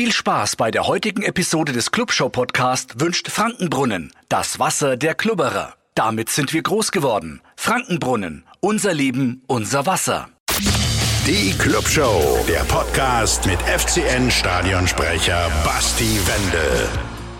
[0.00, 5.74] Viel Spaß bei der heutigen Episode des Clubshow Podcast wünscht Frankenbrunnen, das Wasser der Klubberer.
[5.94, 7.42] Damit sind wir groß geworden.
[7.54, 10.30] Frankenbrunnen, unser Leben, unser Wasser.
[11.26, 16.88] Die Clubshow, der Podcast mit FCN Stadionsprecher Basti Wendel.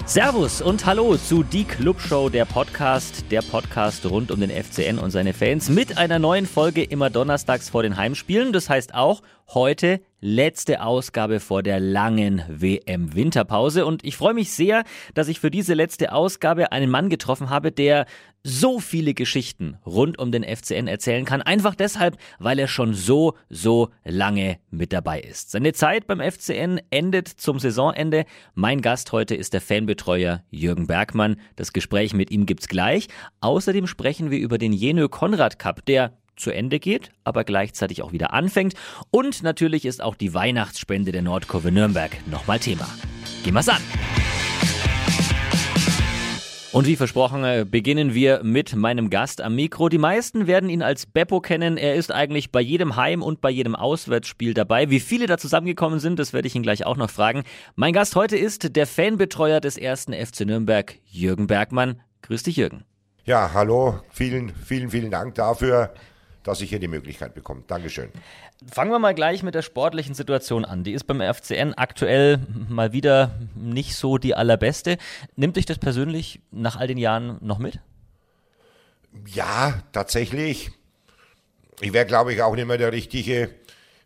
[0.05, 5.13] Servus und hallo zu Die Clubshow, der Podcast, der Podcast rund um den FCN und
[5.13, 8.53] seine Fans mit einer neuen Folge immer donnerstags vor den Heimspielen.
[8.53, 9.23] Das heißt auch
[9.55, 13.87] heute letzte Ausgabe vor der langen WM-Winterpause.
[13.87, 17.73] Und ich freue mich sehr, dass ich für diese letzte Ausgabe einen Mann getroffen habe,
[17.73, 18.07] der
[18.43, 21.43] so viele Geschichten rund um den FCN erzählen kann.
[21.43, 25.51] Einfach deshalb, weil er schon so, so lange mit dabei ist.
[25.51, 28.25] Seine Zeit beim FCN endet zum Saisonende.
[28.55, 31.37] Mein Gast heute ist der Fanbetreuer Jürgen Bergmann.
[31.57, 33.09] Das Gespräch mit ihm gibt's gleich.
[33.41, 38.13] Außerdem sprechen wir über den Jenö Konrad Cup, der zu Ende geht, aber gleichzeitig auch
[38.13, 38.75] wieder anfängt.
[39.11, 42.89] Und natürlich ist auch die Weihnachtsspende der Nordkurve Nürnberg nochmal Thema.
[43.45, 43.83] Gehen wir's an!
[46.73, 49.89] Und wie versprochen, äh, beginnen wir mit meinem Gast am Mikro.
[49.89, 51.77] Die meisten werden ihn als Beppo kennen.
[51.77, 54.89] Er ist eigentlich bei jedem Heim- und bei jedem Auswärtsspiel dabei.
[54.89, 57.43] Wie viele da zusammengekommen sind, das werde ich ihn gleich auch noch fragen.
[57.75, 62.03] Mein Gast heute ist der Fanbetreuer des ersten FC Nürnberg, Jürgen Bergmann.
[62.23, 62.85] Grüß dich, Jürgen.
[63.25, 63.99] Ja, hallo.
[64.11, 65.93] Vielen, vielen, vielen Dank dafür
[66.43, 67.63] dass ich hier die Möglichkeit bekomme.
[67.67, 68.11] Dankeschön.
[68.71, 70.85] Fangen wir mal gleich mit der sportlichen Situation an.
[70.85, 74.97] Die ist beim FCN aktuell mal wieder nicht so die allerbeste.
[75.37, 77.81] Nimmt dich das persönlich nach all den Jahren noch mit?
[79.27, 80.71] Ja, tatsächlich.
[81.81, 83.51] Ich wäre, glaube ich, auch nicht mehr der Richtige,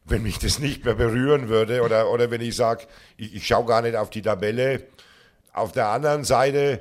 [0.05, 3.67] wenn mich das nicht mehr berühren würde oder, oder wenn ich sage, ich, ich schaue
[3.67, 4.85] gar nicht auf die Tabelle.
[5.53, 6.81] Auf der anderen Seite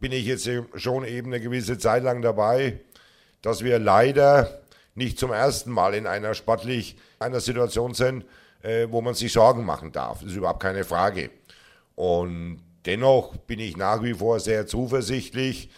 [0.00, 2.80] bin ich jetzt schon eben eine gewisse Zeit lang dabei,
[3.42, 4.62] dass wir leider
[4.94, 8.24] nicht zum ersten Mal in einer sportlich einer Situation sind,
[8.62, 10.20] äh, wo man sich Sorgen machen darf.
[10.20, 11.30] Das ist überhaupt keine Frage.
[11.94, 15.70] Und dennoch bin ich nach wie vor sehr zuversichtlich.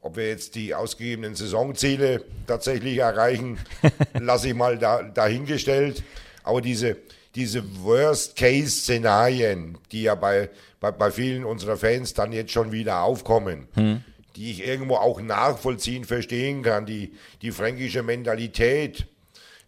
[0.00, 3.58] Ob wir jetzt die ausgegebenen Saisonziele tatsächlich erreichen,
[4.18, 6.04] lasse ich mal da, dahingestellt.
[6.44, 6.96] Aber diese,
[7.34, 13.66] diese Worst-Case-Szenarien, die ja bei, bei, bei vielen unserer Fans dann jetzt schon wieder aufkommen,
[13.74, 14.04] hm
[14.36, 16.86] die ich irgendwo auch nachvollziehen, verstehen kann.
[16.86, 17.12] Die,
[17.42, 19.06] die fränkische Mentalität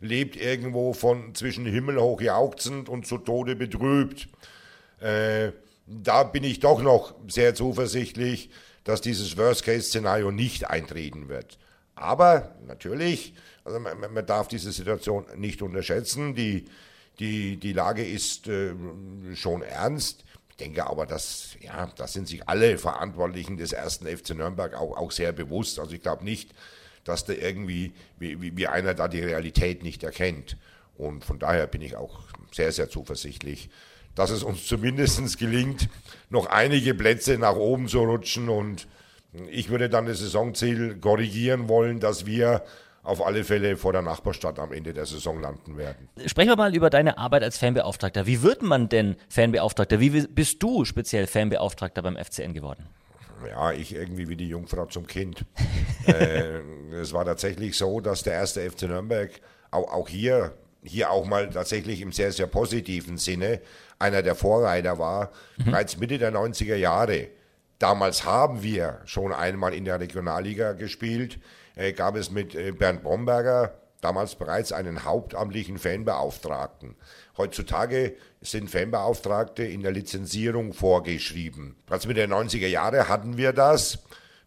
[0.01, 4.29] lebt irgendwo von zwischen himmelhoch jauchzend und zu Tode betrübt.
[5.01, 5.53] Äh,
[5.87, 8.51] da bin ich doch noch sehr zuversichtlich,
[8.85, 11.59] dass dieses Worst-Case-Szenario nicht eintreten wird.
[11.95, 13.35] Aber natürlich,
[13.65, 16.35] also man, man, darf diese Situation nicht unterschätzen.
[16.35, 16.65] Die,
[17.19, 18.73] die, die Lage ist äh,
[19.35, 20.25] schon ernst
[20.61, 25.11] denke aber, dass, ja, da sind sich alle Verantwortlichen des ersten FC Nürnberg auch, auch
[25.11, 25.79] sehr bewusst.
[25.79, 26.51] Also ich glaube nicht,
[27.05, 30.57] dass da irgendwie, wie, wie einer da die Realität nicht erkennt.
[30.97, 32.21] Und von daher bin ich auch
[32.53, 33.71] sehr, sehr zuversichtlich,
[34.15, 35.89] dass es uns zumindest gelingt,
[36.29, 38.49] noch einige Plätze nach oben zu rutschen.
[38.49, 38.87] Und
[39.51, 42.65] ich würde dann das Saisonziel korrigieren wollen, dass wir
[43.03, 46.09] auf alle Fälle vor der Nachbarstadt am Ende der Saison landen werden.
[46.27, 48.27] Sprechen wir mal über deine Arbeit als Fanbeauftragter.
[48.27, 50.01] Wie wird man denn Fanbeauftragter?
[50.01, 52.87] Wie bist du speziell Fanbeauftragter beim FCN geworden?
[53.49, 55.47] Ja, ich irgendwie wie die Jungfrau zum Kind.
[56.07, 56.61] äh,
[56.93, 59.31] es war tatsächlich so, dass der erste FC Nürnberg
[59.71, 60.53] auch, auch hier,
[60.83, 63.61] hier auch mal tatsächlich im sehr, sehr positiven Sinne
[63.99, 65.65] einer der Vorreiter war, mhm.
[65.65, 67.29] bereits Mitte der 90er Jahre.
[67.79, 71.39] Damals haben wir schon einmal in der Regionalliga gespielt
[71.93, 76.97] gab es mit äh, Bernd Bromberger damals bereits einen hauptamtlichen Fanbeauftragten.
[77.37, 81.77] Heutzutage sind Fanbeauftragte in der Lizenzierung vorgeschrieben.
[81.89, 83.99] Als mit den 90er Jahren hatten wir das.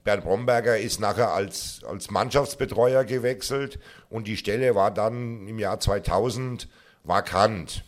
[0.03, 3.79] Bernd Bromberger ist nachher als, als Mannschaftsbetreuer gewechselt
[4.09, 6.67] und die Stelle war dann im Jahr 2000
[7.03, 7.85] vakant.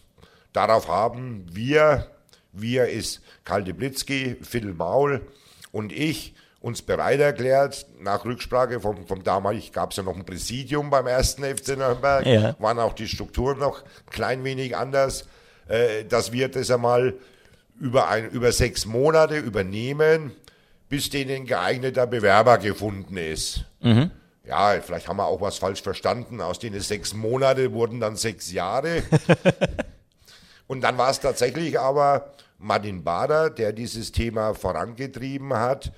[0.54, 2.08] Darauf haben wir,
[2.54, 5.28] wir ist Karl de Blitzky, Phil Maul
[5.74, 10.26] und ich uns bereit erklärt, nach Rücksprache vom, vom damals gab es ja noch ein
[10.26, 12.56] Präsidium beim ersten FC Nürnberg, ja.
[12.58, 15.28] waren auch die Strukturen noch ein klein wenig anders,
[15.68, 17.14] äh, dass wir das einmal
[17.80, 20.32] über, ein, über sechs Monate übernehmen,
[20.90, 23.66] bis denen geeigneter Bewerber gefunden ist.
[23.82, 24.10] Mhm.
[24.44, 26.42] Ja, vielleicht haben wir auch was falsch verstanden.
[26.42, 29.04] Aus denen sechs Monate wurden dann sechs Jahre.
[30.68, 35.92] Und dann war es tatsächlich aber Martin Bader, der dieses Thema vorangetrieben hat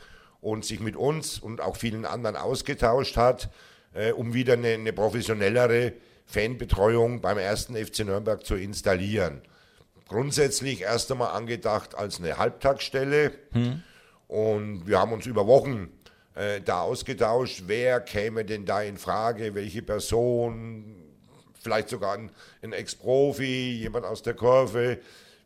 [0.48, 3.50] und sich mit uns und auch vielen anderen ausgetauscht hat,
[3.94, 5.92] äh, um wieder eine, eine, professionellere
[6.26, 9.42] Fanbetreuung beim ersten FC Nürnberg zu installieren.
[10.08, 13.84] Grundsätzlich erst einmal angedacht als eine Halbtagsstelle hm.
[14.30, 15.90] und wir haben uns über Wochen
[16.34, 20.96] äh, da ausgetauscht, wer käme denn da in Frage, welche Person,
[21.62, 25.00] vielleicht sogar ein, ein Ex-Profi, jemand aus der Kurve,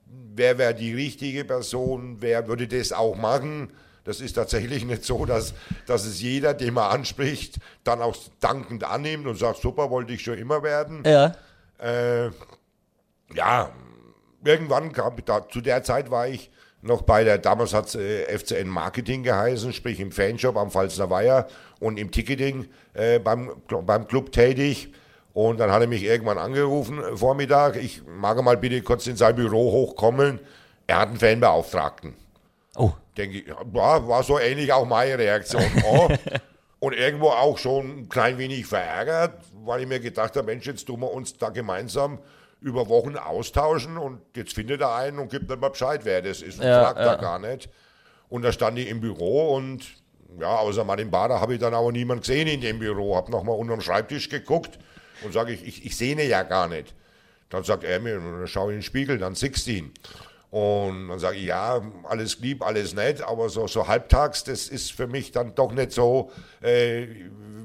[0.05, 3.71] wer wäre die richtige Person, wer würde das auch machen.
[4.03, 5.53] Das ist tatsächlich nicht so, dass,
[5.85, 10.23] dass es jeder, den man anspricht, dann auch dankend annimmt und sagt, super, wollte ich
[10.23, 11.03] schon immer werden.
[11.05, 11.35] Ja.
[11.77, 12.31] Äh,
[13.33, 13.69] ja,
[14.43, 16.51] irgendwann gab da, zu der Zeit war ich
[16.81, 21.09] noch bei der, damals hat es äh, FCN Marketing geheißen, sprich im Fanshop am Pfalzner
[21.09, 21.47] Weiher
[21.79, 23.51] und im Ticketing äh, beim,
[23.85, 24.91] beim Club tätig.
[25.33, 29.15] Und dann hat er mich irgendwann angerufen, äh, Vormittag, ich mag mal bitte kurz in
[29.15, 30.39] sein Büro hochkommen.
[30.87, 32.15] Er hat einen Fanbeauftragten.
[33.17, 35.63] Denke ich, ja, war so ähnlich auch meine Reaktion.
[35.85, 36.09] Oh.
[36.79, 40.85] und irgendwo auch schon ein klein wenig verärgert, weil ich mir gedacht habe, Mensch, jetzt
[40.85, 42.19] tun wir uns da gemeinsam
[42.61, 46.41] über Wochen austauschen und jetzt findet er einen und gibt dann mal Bescheid, wer das
[46.41, 47.05] ist und Ja, fragt ja.
[47.05, 47.69] da gar nicht.
[48.29, 49.85] Und da stand ich im Büro und
[50.39, 53.15] ja, außer Martin Bader habe ich dann aber niemand gesehen in dem Büro.
[53.15, 54.79] Habe nochmal unter dem Schreibtisch geguckt
[55.23, 56.95] und sage ich, ich, ich ihn ja gar nicht.
[57.49, 59.91] Dann sagt er mir, dann schau in den Spiegel, dann 16.
[60.51, 64.91] Und dann sage ich, ja, alles lieb, alles nett, aber so, so halbtags, das ist
[64.91, 66.29] für mich dann doch nicht so,
[66.61, 67.07] äh,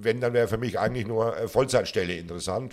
[0.01, 2.73] wenn, dann wäre für mich eigentlich nur äh, Vollzeitstelle interessant.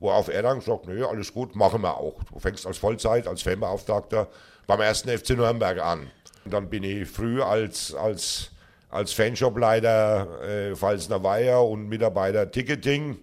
[0.00, 2.22] Worauf er dann sagt, nö, alles gut, machen wir auch.
[2.24, 4.28] Du fängst als Vollzeit, als Fanbeauftragter
[4.66, 6.10] beim ersten FC Nürnberg an.
[6.44, 8.50] Und dann bin ich früh als, als,
[8.90, 13.16] als Fanshopleiter äh, Pfalzner Weiher und Mitarbeiter Ticketing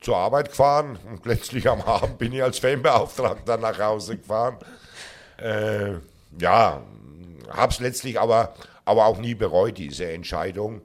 [0.00, 4.56] zur Arbeit gefahren und letztlich am Abend bin ich als Fanbeauftragter nach Hause gefahren.
[5.42, 5.94] Äh,
[6.38, 6.82] ja,
[7.50, 8.54] habe es letztlich aber,
[8.84, 10.82] aber auch nie bereut, diese Entscheidung.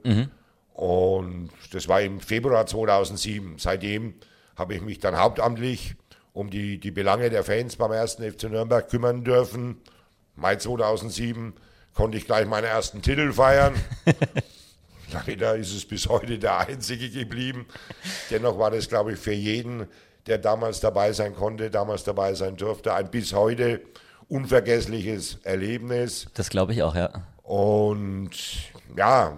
[0.74, 3.56] Und das war im Februar 2007.
[3.58, 4.14] Seitdem
[4.56, 5.94] habe ich mich dann hauptamtlich
[6.32, 9.80] um die, die Belange der Fans beim ersten FC Nürnberg kümmern dürfen.
[10.36, 11.54] Mai 2007
[11.94, 13.74] konnte ich gleich meine ersten Titel feiern.
[15.26, 17.66] Leider ist es bis heute der einzige geblieben.
[18.30, 19.88] Dennoch war das, glaube ich, für jeden,
[20.26, 23.80] der damals dabei sein konnte, damals dabei sein durfte, ein bis heute
[24.28, 26.28] unvergessliches Erlebnis.
[26.34, 27.10] Das glaube ich auch, ja.
[27.42, 28.30] Und
[28.96, 29.36] ja,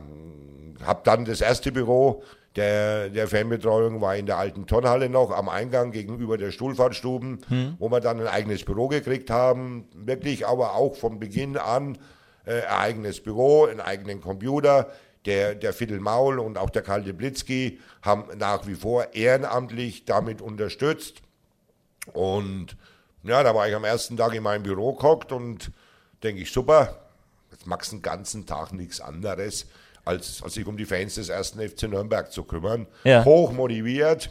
[0.85, 2.23] habe dann das erste Büro
[2.57, 7.39] der, der Fanbetreuung war in der alten Turnhalle noch am Eingang gegenüber der Stuhlfahrtstuben,
[7.79, 9.87] wo wir dann ein eigenes Büro gekriegt haben.
[9.95, 11.97] Wirklich aber auch von Beginn an
[12.45, 14.91] äh, ein eigenes Büro, einen eigenen Computer.
[15.27, 20.41] Der, der Fidel Maul und auch der Karl Blitzki haben nach wie vor ehrenamtlich damit
[20.41, 21.21] unterstützt.
[22.15, 22.77] Und
[23.23, 25.71] ja, da war ich am ersten Tag in meinem Büro gehockt und
[26.23, 27.01] denke ich, super,
[27.51, 29.67] jetzt magst du den ganzen Tag nichts anderes,
[30.05, 32.87] als, als sich um die Fans des ersten FC Nürnberg zu kümmern.
[33.05, 33.25] Ja.
[33.25, 34.31] Hoch motiviert.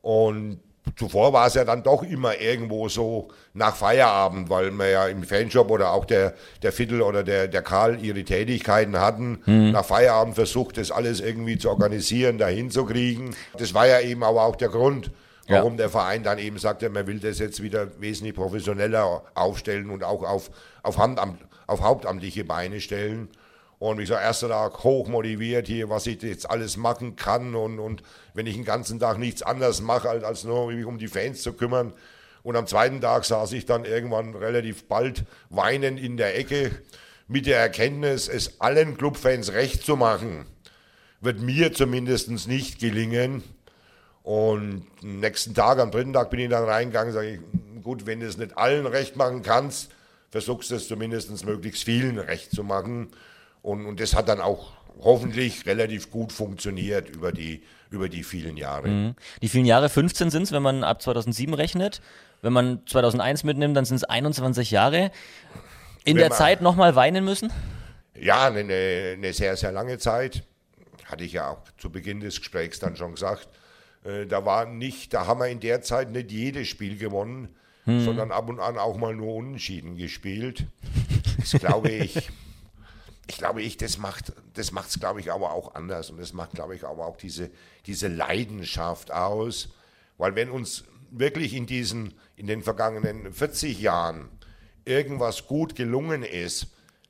[0.00, 0.60] Und
[0.96, 5.22] zuvor war es ja dann doch immer irgendwo so nach Feierabend, weil wir ja im
[5.24, 9.40] Fanshop oder auch der, der Fiddle oder der, der Karl ihre Tätigkeiten hatten.
[9.72, 13.34] Nach Feierabend versucht, das alles irgendwie zu organisieren, dahin zu kriegen.
[13.58, 15.10] Das war ja eben aber auch der Grund,
[15.48, 15.58] Ja.
[15.58, 20.04] warum der Verein dann eben sagte, man will das jetzt wieder wesentlich professioneller aufstellen und
[20.04, 20.50] auch auf,
[20.82, 23.28] auf, Handamt, auf hauptamtliche Beine stellen.
[23.78, 27.78] Und wie gesagt, erster Tag hoch motiviert hier, was ich jetzt alles machen kann und,
[27.78, 28.02] und
[28.34, 31.42] wenn ich den ganzen Tag nichts anderes mache, als, als nur mich um die Fans
[31.42, 31.92] zu kümmern.
[32.42, 36.72] Und am zweiten Tag saß ich dann irgendwann relativ bald weinend in der Ecke
[37.28, 40.46] mit der Erkenntnis, es allen Clubfans recht zu machen,
[41.20, 43.42] wird mir zumindest nicht gelingen.
[44.28, 48.20] Und am nächsten Tag, am dritten Tag bin ich dann reingegangen, sage ich, gut, wenn
[48.20, 49.90] du es nicht allen recht machen kannst,
[50.30, 53.08] versuchst du es zumindest möglichst vielen recht zu machen.
[53.62, 58.58] Und, und das hat dann auch hoffentlich relativ gut funktioniert über die, über die vielen
[58.58, 59.14] Jahre.
[59.40, 62.02] Die vielen Jahre, 15 sind es, wenn man ab 2007 rechnet.
[62.42, 65.10] Wenn man 2001 mitnimmt, dann sind es 21 Jahre.
[66.04, 67.50] In Wenn der man- Zeit nochmal weinen müssen?
[68.14, 70.42] Ja, eine, eine sehr, sehr lange Zeit.
[71.06, 73.48] Hatte ich ja auch zu Beginn des Gesprächs dann schon gesagt.
[74.04, 77.48] Äh, Da war nicht, da haben wir in der Zeit nicht jedes Spiel gewonnen,
[77.86, 80.66] sondern ab und an auch mal nur unentschieden gespielt.
[81.38, 82.28] Das glaube ich,
[83.28, 86.10] ich glaube ich, das macht, das macht es, glaube ich, aber auch anders.
[86.10, 87.50] Und das macht, glaube ich, aber auch diese,
[87.86, 89.70] diese Leidenschaft aus.
[90.18, 94.28] Weil wenn uns wirklich in diesen, in den vergangenen 40 Jahren
[94.84, 96.66] irgendwas gut gelungen ist,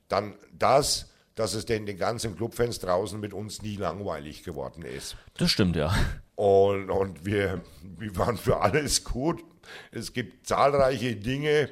[0.08, 5.16] dann das, dass es den, den ganzen Clubfans draußen mit uns nie langweilig geworden ist.
[5.36, 5.94] Das stimmt, ja.
[6.34, 7.62] Und, und wir,
[7.96, 9.44] wir waren für alles gut.
[9.92, 11.70] Es gibt zahlreiche Dinge,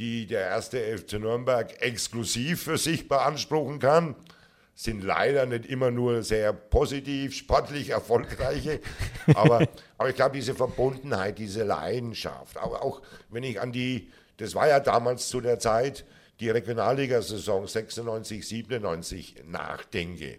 [0.00, 4.16] die der erste FC Nürnberg exklusiv für sich beanspruchen kann.
[4.74, 8.80] Sind leider nicht immer nur sehr positiv, sportlich erfolgreiche.
[9.34, 9.68] Aber,
[9.98, 14.66] aber ich glaube, diese Verbundenheit, diese Leidenschaft, auch, auch wenn ich an die, das war
[14.66, 16.04] ja damals zu der Zeit,
[16.40, 20.38] die Regionalligasaison 96, 97 nachdenke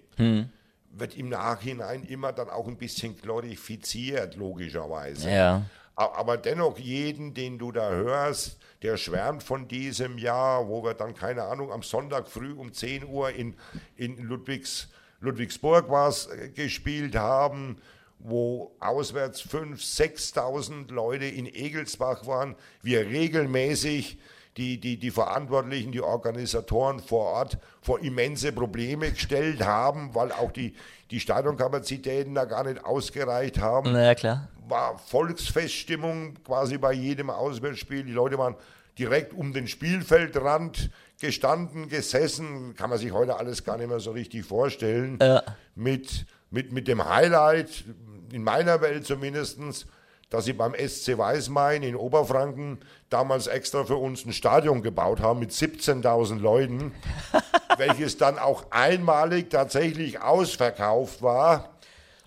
[0.94, 5.30] wird im Nachhinein immer dann auch ein bisschen glorifiziert, logischerweise.
[5.30, 5.66] Ja.
[5.96, 11.14] aber dennoch jeden, den du da hörst, der schwärmt von diesem Jahr, wo wir dann,
[11.14, 13.56] keine Ahnung, am Sonntag früh um 10 Uhr in,
[13.96, 14.90] in Ludwigs,
[15.20, 17.78] Ludwigsburg was gespielt haben,
[18.18, 24.18] wo auswärts 5.000, 6.000 Leute in Egelsbach waren, wir regelmäßig
[24.58, 30.52] die, die, die Verantwortlichen, die Organisatoren vor Ort vor immense Probleme gestellt haben, weil auch
[30.52, 30.76] die,
[31.10, 33.94] die Stadionkapazitäten da gar nicht ausgereicht haben.
[33.94, 34.50] Naja, klar.
[34.68, 38.04] War Volksfeststimmung quasi bei jedem Auswärtsspiel.
[38.04, 38.56] Die Leute waren
[38.98, 40.90] direkt um den Spielfeldrand
[41.20, 42.76] gestanden, gesessen.
[42.76, 45.18] Kann man sich heute alles gar nicht mehr so richtig vorstellen.
[45.22, 45.44] Ja.
[45.76, 47.86] Mit, mit, mit dem Highlight,
[48.32, 49.86] in meiner Welt zumindestens
[50.32, 55.40] dass sie beim SC Weißmain in Oberfranken damals extra für uns ein Stadion gebaut haben
[55.40, 56.94] mit 17.000 Leuten,
[57.78, 61.70] welches dann auch einmalig tatsächlich ausverkauft war.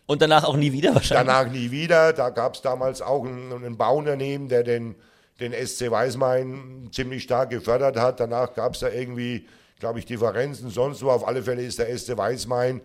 [0.07, 1.27] Und danach auch nie wieder wahrscheinlich.
[1.27, 2.13] Danach nie wieder.
[2.13, 4.97] Da gab es damals auch ein, ein Bauunternehmen, der den,
[5.41, 8.21] den SC Weißmain ziemlich stark gefördert hat.
[8.21, 9.49] Danach gab es da irgendwie,
[9.81, 11.09] glaube ich, Differenzen, sonst wo.
[11.09, 12.83] Auf alle Fälle ist der SC Weißmain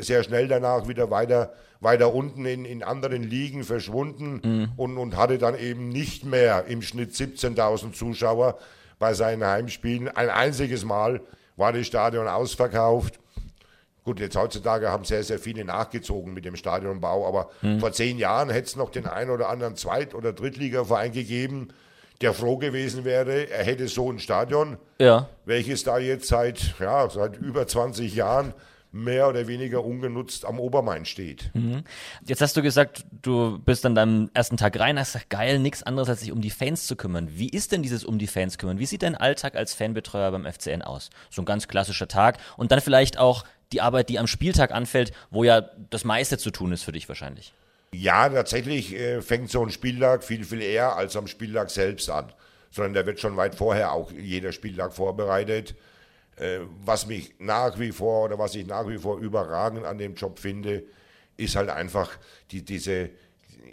[0.00, 4.68] sehr schnell danach wieder weiter, weiter unten in, in anderen Ligen verschwunden mhm.
[4.76, 8.58] und, und hatte dann eben nicht mehr im Schnitt 17.000 Zuschauer
[8.98, 10.08] bei seinen Heimspielen.
[10.08, 11.20] Ein einziges Mal
[11.56, 13.18] war das Stadion ausverkauft.
[14.04, 17.80] Gut, jetzt heutzutage haben sehr, sehr viele nachgezogen mit dem Stadionbau, aber mhm.
[17.80, 21.68] vor zehn Jahren hätte es noch den einen oder anderen Zweit- oder Drittligaverein gegeben,
[22.20, 25.28] der froh gewesen wäre, er hätte so ein Stadion, ja.
[25.44, 28.52] welches da jetzt seit, ja, seit über 20 Jahren
[28.92, 31.50] mehr oder weniger ungenutzt am Obermain steht.
[31.54, 31.84] Mhm.
[32.24, 35.82] Jetzt hast du gesagt, du bist an deinem ersten Tag rein, hast gesagt, geil, nichts
[35.82, 37.28] anderes als sich um die Fans zu kümmern.
[37.32, 38.78] Wie ist denn dieses um die Fans kümmern?
[38.78, 41.10] Wie sieht dein Alltag als Fanbetreuer beim FCN aus?
[41.30, 45.12] So ein ganz klassischer Tag und dann vielleicht auch die Arbeit, die am Spieltag anfällt,
[45.30, 47.52] wo ja das meiste zu tun ist für dich wahrscheinlich.
[47.92, 52.32] Ja, tatsächlich äh, fängt so ein Spieltag viel, viel eher als am Spieltag selbst an,
[52.70, 55.74] sondern der wird schon weit vorher auch jeder Spieltag vorbereitet.
[56.40, 60.14] Äh, was mich nach wie vor oder was ich nach wie vor überragend an dem
[60.14, 60.84] Job finde,
[61.36, 62.10] ist halt einfach
[62.50, 63.10] die, diese,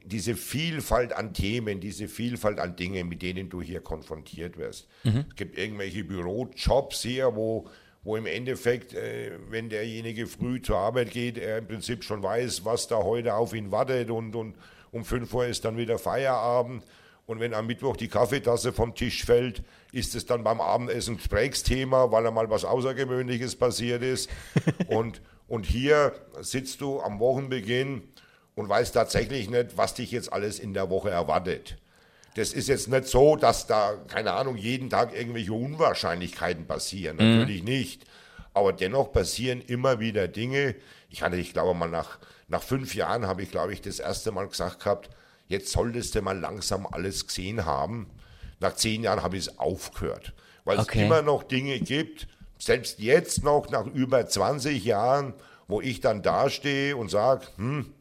[0.03, 4.89] diese Vielfalt an Themen, diese Vielfalt an Dingen, mit denen du hier konfrontiert wirst.
[5.05, 5.25] Mhm.
[5.29, 7.69] Es gibt irgendwelche Bürojobs hier, wo,
[8.03, 12.65] wo im Endeffekt, äh, wenn derjenige früh zur Arbeit geht, er im Prinzip schon weiß,
[12.65, 14.55] was da heute auf ihn wartet und, und
[14.91, 16.83] um 5 Uhr ist dann wieder Feierabend.
[17.27, 22.10] Und wenn am Mittwoch die Kaffeetasse vom Tisch fällt, ist es dann beim Abendessen Gesprächsthema,
[22.10, 24.29] weil einmal was Außergewöhnliches passiert ist.
[24.88, 28.03] und, und hier sitzt du am Wochenbeginn
[28.55, 31.77] und weißt tatsächlich nicht, was dich jetzt alles in der Woche erwartet.
[32.36, 37.17] Das ist jetzt nicht so, dass da, keine Ahnung, jeden Tag irgendwelche Unwahrscheinlichkeiten passieren.
[37.17, 37.39] Mhm.
[37.39, 38.05] Natürlich nicht.
[38.53, 40.75] Aber dennoch passieren immer wieder Dinge.
[41.10, 44.31] Ich hatte, ich glaube mal, nach, nach fünf Jahren habe ich, glaube ich, das erste
[44.31, 45.10] Mal gesagt gehabt,
[45.48, 48.08] jetzt solltest du mal langsam alles gesehen haben.
[48.60, 50.34] Nach zehn Jahren habe ich es aufgehört,
[50.66, 51.00] weil okay.
[51.00, 52.27] es immer noch Dinge gibt,
[52.58, 55.34] selbst jetzt noch nach über 20 Jahren,
[55.68, 57.94] wo ich dann dastehe und sage, hm,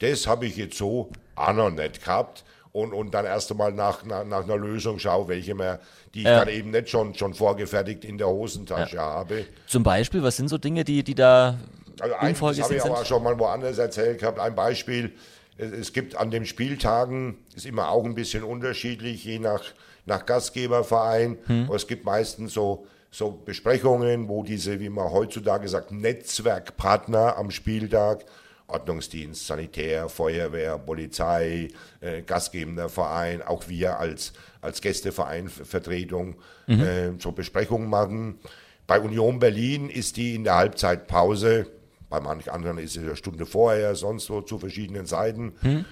[0.00, 2.44] das habe ich jetzt so auch noch nicht gehabt.
[2.72, 5.80] Und, und dann erst einmal nach, nach, nach einer Lösung schaue, welche mehr,
[6.12, 6.40] die ich ja.
[6.40, 9.02] dann eben nicht schon, schon vorgefertigt in der Hosentasche ja.
[9.02, 9.46] habe.
[9.66, 11.58] Zum Beispiel, was sind so Dinge, die, die da
[12.00, 14.38] also ein, das habe ich aber schon mal woanders erzählt gehabt.
[14.38, 15.14] Ein Beispiel,
[15.58, 19.62] es gibt an den Spieltagen, ist immer auch ein bisschen unterschiedlich, je nach,
[20.04, 21.38] nach Gastgeberverein.
[21.46, 21.64] Hm.
[21.66, 27.50] Aber es gibt meistens so, so Besprechungen, wo diese, wie man heutzutage sagt, Netzwerkpartner am
[27.50, 28.26] Spieltag,
[28.68, 31.68] Ordnungsdienst, Sanitär, Feuerwehr, Polizei,
[32.00, 36.36] äh, gastgebender Verein, auch wir als, als Gästeverein Vertretung
[36.66, 36.80] mhm.
[36.80, 38.40] äh, so Besprechungen machen.
[38.86, 41.66] Bei Union Berlin ist die in der Halbzeitpause
[42.08, 45.54] bei manchen anderen ist es eine Stunde vorher, sonst so zu verschiedenen Seiten.
[45.60, 45.84] Hm.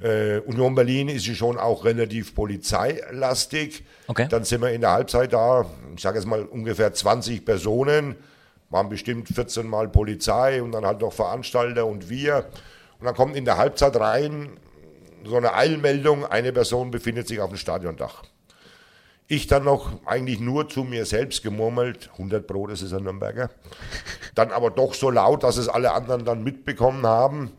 [0.00, 3.84] Äh, Union Berlin ist sie schon auch relativ polizeilastig.
[4.08, 4.26] Okay.
[4.28, 5.64] Dann sind wir in der Halbzeit da,
[5.94, 8.16] ich sage jetzt mal ungefähr 20 Personen,
[8.70, 12.46] waren bestimmt 14 Mal Polizei und dann halt noch Veranstalter und wir.
[12.98, 14.50] Und dann kommt in der Halbzeit rein
[15.24, 18.24] so eine Eilmeldung, eine Person befindet sich auf dem Stadiondach.
[19.32, 23.48] Ich dann noch eigentlich nur zu mir selbst gemurmelt, 100 Pro, das ist ein Nürnberger.
[24.34, 27.50] Dann aber doch so laut, dass es alle anderen dann mitbekommen haben.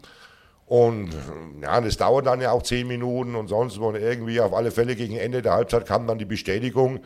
[0.67, 1.09] Und
[1.63, 3.87] ja, das dauert dann ja auch 10 Minuten und sonst wo.
[3.87, 6.99] Und irgendwie auf alle Fälle gegen Ende der Halbzeit kam dann die Bestätigung,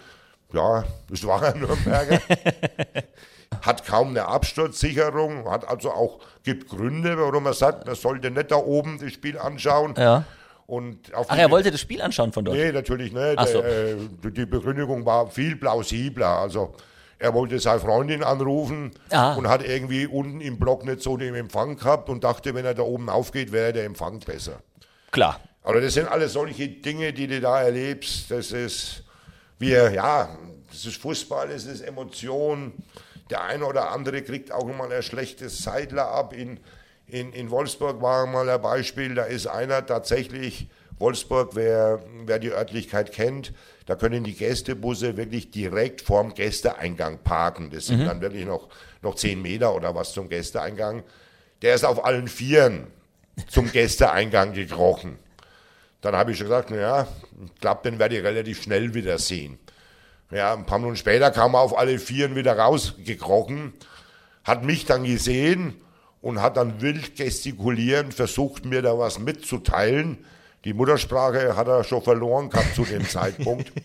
[0.51, 2.19] ja, das war ein Nürnberger.
[3.62, 8.51] hat kaum eine Absturzsicherung, hat also auch, gibt Gründe, warum er sagt, man sollte nicht
[8.51, 9.93] da oben das Spiel anschauen.
[9.97, 10.25] Ja.
[10.67, 12.57] Und Ach, er wollte das Spiel anschauen von dort?
[12.57, 13.38] Nee, natürlich nicht.
[13.38, 13.62] Ach so.
[13.62, 16.27] äh, die Begründung war viel plausibler.
[16.27, 16.75] Also
[17.19, 19.36] er wollte seine Freundin anrufen Aha.
[19.36, 22.74] und hat irgendwie unten im Block nicht so den Empfang gehabt und dachte, wenn er
[22.74, 24.62] da oben aufgeht, wäre der Empfang besser.
[25.12, 25.39] Klar.
[25.63, 28.29] Aber das sind alles solche Dinge, die du da erlebst.
[28.29, 29.03] Das ist,
[29.59, 30.29] wir, ja,
[30.69, 32.74] das ist Fußball, es ist Emotion.
[33.29, 36.33] Der eine oder andere kriegt auch mal ein schlechtes Seidler ab.
[36.33, 36.59] In,
[37.07, 40.67] in, in Wolfsburg war mal ein Beispiel, da ist einer tatsächlich,
[40.99, 43.53] Wolfsburg, wer, wer die Örtlichkeit kennt,
[43.85, 47.69] da können die Gästebusse wirklich direkt vorm Gästeeingang parken.
[47.69, 48.05] Das sind mhm.
[48.05, 48.67] dann wirklich noch,
[49.01, 51.03] noch zehn Meter oder was zum Gästeeingang.
[51.61, 52.87] Der ist auf allen Vieren
[53.47, 55.19] zum Gästeeingang gekrochen.
[56.01, 57.07] Dann habe ich schon gesagt, naja,
[57.45, 59.59] ich glaube, den werde ich relativ schnell wieder sehen.
[60.31, 63.73] Ja, ein paar Minuten später kam er auf alle Vieren wieder rausgekrochen,
[64.43, 65.75] hat mich dann gesehen
[66.21, 70.25] und hat dann wild gestikulierend versucht, mir da was mitzuteilen.
[70.65, 73.71] Die Muttersprache hat er schon verloren gehabt zu dem Zeitpunkt.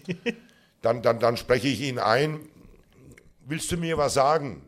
[0.83, 2.41] Dann, dann, dann spreche ich ihn ein.
[3.47, 4.63] Willst du mir was sagen?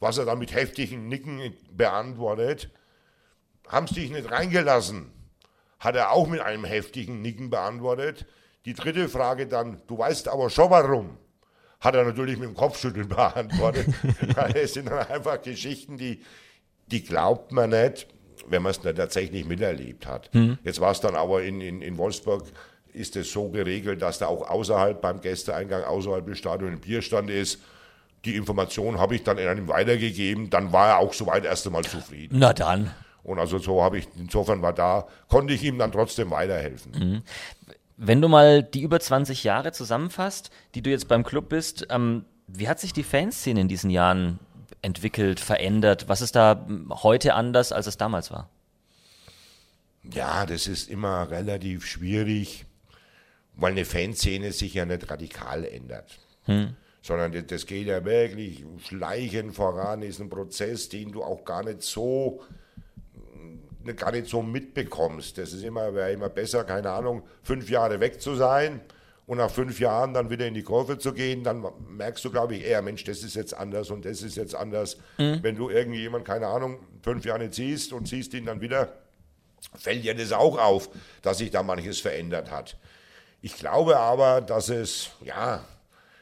[0.00, 2.70] Was er dann mit heftigen Nicken beantwortet.
[3.68, 5.12] Haben sie dich nicht reingelassen?
[5.78, 8.24] Hat er auch mit einem heftigen Nicken beantwortet.
[8.64, 11.18] Die dritte Frage dann, du weißt aber schon warum.
[11.80, 13.88] Hat er natürlich mit dem Kopfschütteln beantwortet.
[14.54, 16.22] es sind dann einfach Geschichten, die,
[16.86, 18.06] die glaubt man nicht,
[18.48, 20.34] wenn man es nicht tatsächlich miterlebt hat.
[20.34, 20.58] Mhm.
[20.64, 22.44] Jetzt war es dann aber in, in, in Wolfsburg,
[22.92, 27.30] ist es so geregelt, dass da auch außerhalb beim Gästeeingang, außerhalb des Stadions ein Bierstand
[27.30, 27.60] ist.
[28.24, 30.50] Die Information habe ich dann in einem weitergegeben.
[30.50, 32.38] Dann war er auch soweit erst einmal zufrieden.
[32.38, 32.90] Na dann.
[33.24, 36.92] Und also so habe ich, insofern war da, konnte ich ihm dann trotzdem weiterhelfen.
[36.92, 37.22] Mhm.
[37.96, 42.24] Wenn du mal die über 20 Jahre zusammenfasst, die du jetzt beim Club bist, ähm,
[42.46, 44.38] wie hat sich die Fanszene in diesen Jahren
[44.82, 46.08] entwickelt, verändert?
[46.08, 48.50] Was ist da heute anders, als es damals war?
[50.02, 52.66] Ja, das ist immer relativ schwierig,
[53.54, 56.18] weil eine Fanszene sich ja nicht radikal ändert.
[56.44, 56.74] Hm.
[57.02, 61.82] Sondern das geht ja wirklich schleichend voran, ist ein Prozess, den du auch gar nicht
[61.82, 62.42] so
[63.96, 65.38] gar nicht so mitbekommst.
[65.38, 68.80] Das ist immer, wäre immer besser, keine Ahnung, fünf Jahre weg zu sein
[69.32, 72.54] und nach fünf Jahren dann wieder in die Kurve zu gehen, dann merkst du, glaube
[72.54, 74.98] ich, eher, Mensch, das ist jetzt anders und das ist jetzt anders.
[75.16, 75.38] Mhm.
[75.40, 78.92] Wenn du irgendjemand, keine Ahnung, fünf Jahre nicht siehst und siehst ihn dann wieder,
[79.74, 80.90] fällt dir das auch auf,
[81.22, 82.76] dass sich da manches verändert hat.
[83.40, 85.64] Ich glaube aber, dass es, ja,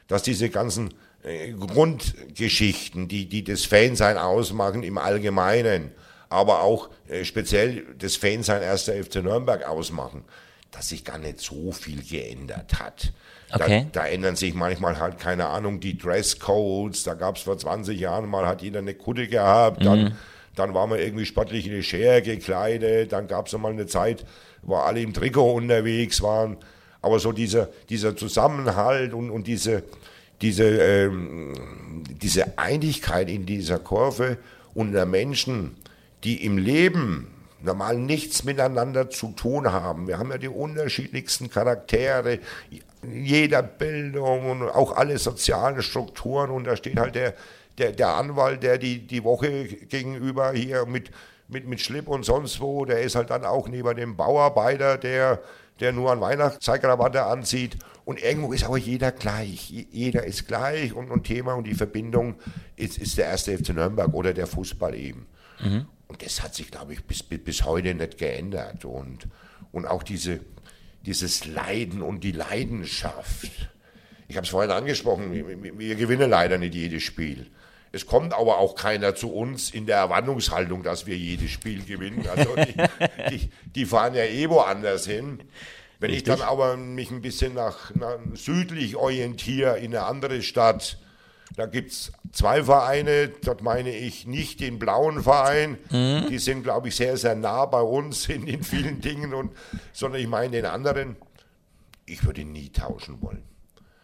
[0.07, 0.93] dass diese ganzen
[1.23, 5.91] äh, Grundgeschichten, die, die das Fansein ausmachen im Allgemeinen,
[6.29, 8.83] aber auch äh, speziell das Fansein 1.
[8.83, 10.23] FC Nürnberg ausmachen,
[10.71, 13.11] dass sich gar nicht so viel geändert hat.
[13.53, 13.87] Okay.
[13.91, 17.03] Da, da, ändern sich manchmal halt, keine Ahnung, die Dresscodes.
[17.03, 19.85] Da gab es vor 20 Jahren mal, hat jeder eine Kutte gehabt.
[19.85, 20.11] Dann, mhm.
[20.55, 23.11] dann war man irgendwie sportlich in eine Schere gekleidet.
[23.11, 24.25] Dann gab es mal eine Zeit,
[24.61, 26.57] wo alle im Trikot unterwegs waren.
[27.01, 29.83] Aber so dieser, dieser Zusammenhalt und, und diese,
[30.41, 31.53] diese, ähm,
[32.21, 34.37] diese Einigkeit in dieser Kurve
[34.73, 35.75] unter Menschen,
[36.23, 37.27] die im Leben
[37.63, 40.07] normal nichts miteinander zu tun haben.
[40.07, 42.39] Wir haben ja die unterschiedlichsten Charaktere,
[43.03, 47.33] jeder Bildung und auch alle sozialen Strukturen und da steht halt der,
[47.77, 51.11] der, der Anwalt, der die, die Woche gegenüber hier mit,
[51.47, 55.39] mit, mit Schlip und sonst wo, der ist halt dann auch neben dem Bauarbeiter, der,
[55.79, 57.77] der nur an Weihnachtszeitkrawatte anzieht.
[58.05, 59.69] Und irgendwo ist aber jeder gleich.
[59.91, 62.35] Jeder ist gleich und, und Thema und die Verbindung
[62.75, 65.27] ist, ist der erste FC Nürnberg oder der Fußball eben.
[65.59, 65.85] Mhm.
[66.11, 68.83] Und das hat sich, glaube ich, bis, bis heute nicht geändert.
[68.83, 69.27] Und,
[69.71, 70.41] und auch diese,
[71.05, 73.49] dieses Leiden und die Leidenschaft.
[74.27, 77.49] Ich habe es vorhin angesprochen, wir, wir gewinnen leider nicht jedes Spiel.
[77.93, 82.27] Es kommt aber auch keiner zu uns in der Erwartungshaltung, dass wir jedes Spiel gewinnen.
[82.27, 85.41] Also die, die, die fahren ja eh woanders hin.
[86.01, 86.33] Wenn Richtig.
[86.33, 90.97] ich dann aber mich ein bisschen nach, nach südlich orientiere in eine andere Stadt,
[91.55, 96.27] da gibt es zwei Vereine, dort meine ich nicht den blauen Verein, mhm.
[96.29, 99.51] die sind, glaube ich, sehr, sehr nah bei uns in, in vielen Dingen, und,
[99.93, 101.17] sondern ich meine den anderen.
[102.05, 103.43] Ich würde nie tauschen wollen.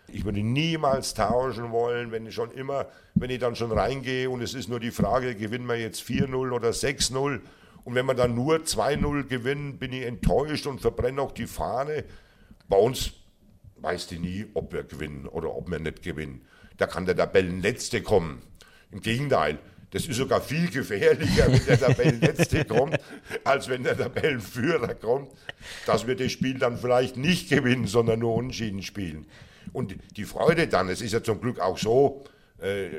[0.10, 4.42] Ich würde niemals tauschen wollen, wenn ich schon immer, wenn ich dann schon reingehe und
[4.42, 7.42] es ist nur die Frage, gewinnen wir jetzt 4-0 oder 6-0
[7.84, 12.06] und wenn wir dann nur 2-0 gewinnen, bin ich enttäuscht und verbrenne auch die Fahne.
[12.70, 13.12] Bei uns
[13.78, 16.42] weißt du nie, ob wir gewinnen oder ob wir nicht gewinnen
[16.78, 18.42] da kann der Tabellenletzte kommen.
[18.92, 19.60] Im Gegenteil,
[19.92, 23.00] das ist sogar viel gefährlicher, wenn der Tabellenletzte kommt,
[23.44, 25.32] als wenn der Tabellenführer kommt,
[25.86, 29.26] dass wir das Spiel dann vielleicht nicht gewinnen, sondern nur unschieden spielen.
[29.74, 32.24] Und die Freude dann, es ist ja zum Glück auch so,
[32.60, 32.90] äh,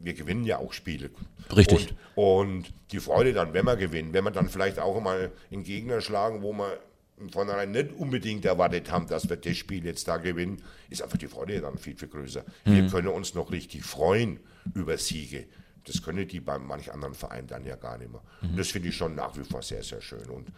[0.00, 1.10] wir gewinnen ja auch Spiele.
[1.54, 1.94] Richtig.
[2.14, 5.64] Und, und, die Freude dann, wenn wir gewinnen, wenn wir dann vielleicht auch mal einen
[5.64, 6.78] Gegner schlagen, wo wir
[7.18, 11.18] von vornherein nicht unbedingt erwartet haben, dass wir das Spiel jetzt da gewinnen, ist einfach
[11.18, 12.44] die Freude dann viel, viel größer.
[12.64, 12.74] Mhm.
[12.74, 14.40] Wir können uns noch richtig freuen
[14.74, 15.46] über Siege.
[15.84, 18.22] Das können die bei manch anderen Vereinen dann ja gar nicht mehr.
[18.42, 18.56] Mhm.
[18.56, 20.28] Das finde ich schon nach wie vor sehr, sehr schön.
[20.30, 20.48] Und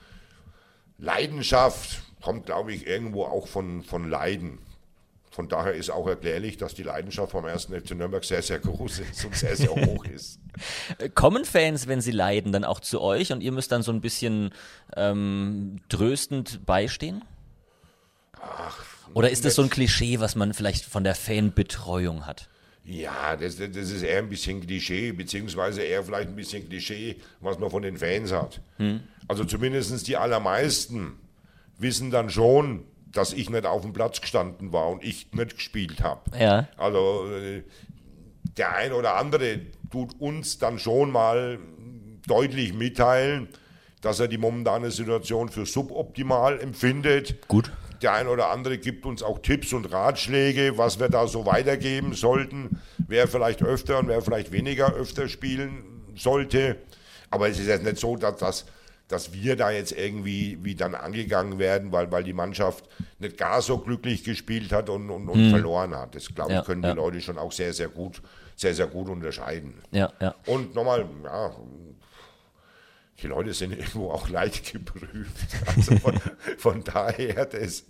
[0.98, 4.58] Leidenschaft kommt, glaube ich, irgendwo auch von, von Leiden.
[5.30, 7.66] Von daher ist auch erklärlich, dass die Leidenschaft vom 1.
[7.66, 10.40] FC Nürnberg sehr, sehr groß ist und sehr, sehr hoch ist.
[11.14, 14.00] Kommen Fans, wenn sie leiden, dann auch zu euch und ihr müsst dann so ein
[14.00, 14.50] bisschen
[14.96, 17.22] ähm, tröstend beistehen?
[18.42, 22.48] Ach, Oder ist das so ein Klischee, was man vielleicht von der Fanbetreuung hat?
[22.84, 27.58] Ja, das, das ist eher ein bisschen Klischee, beziehungsweise eher vielleicht ein bisschen Klischee, was
[27.58, 28.60] man von den Fans hat.
[28.78, 29.00] Hm.
[29.28, 31.20] Also zumindest die allermeisten
[31.78, 36.02] wissen dann schon, dass ich nicht auf dem Platz gestanden war und ich nicht gespielt
[36.02, 36.36] habe.
[36.38, 36.68] Ja.
[36.76, 37.62] Also äh,
[38.56, 41.58] der ein oder andere tut uns dann schon mal
[42.26, 43.48] deutlich mitteilen,
[44.00, 47.46] dass er die momentane Situation für suboptimal empfindet.
[47.48, 47.72] Gut.
[48.02, 52.14] Der ein oder andere gibt uns auch Tipps und Ratschläge, was wir da so weitergeben
[52.14, 56.76] sollten, wer vielleicht öfter und wer vielleicht weniger öfter spielen sollte.
[57.30, 58.64] Aber es ist jetzt nicht so, dass das
[59.10, 63.60] dass wir da jetzt irgendwie wie dann angegangen werden, weil, weil die Mannschaft nicht gar
[63.60, 65.50] so glücklich gespielt hat und, und, und mhm.
[65.50, 66.14] verloren hat.
[66.14, 66.92] Das glaube ich, ja, können ja.
[66.92, 68.22] die Leute schon auch sehr, sehr gut,
[68.54, 69.74] sehr, sehr gut unterscheiden.
[69.90, 70.36] Ja, ja.
[70.46, 71.50] Und nochmal, ja,
[73.20, 75.56] die Leute sind irgendwo auch leicht geprüft.
[75.66, 76.20] Also von,
[76.56, 77.84] von daher, das,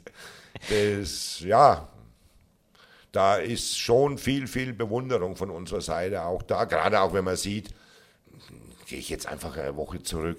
[0.71, 1.87] das, ja,
[3.13, 7.37] da ist schon viel, viel Bewunderung von unserer Seite auch da, gerade auch wenn man
[7.37, 7.75] sieht,
[8.87, 10.39] gehe ich jetzt einfach eine Woche zurück